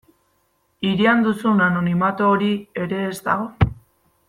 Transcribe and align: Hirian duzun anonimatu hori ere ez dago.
Hirian 0.91 1.21
duzun 1.27 1.61
anonimatu 1.67 2.31
hori 2.31 2.51
ere 2.87 3.05
ez 3.13 3.21
dago. 3.31 3.71